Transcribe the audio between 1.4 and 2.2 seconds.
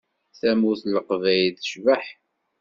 tecbeḥ.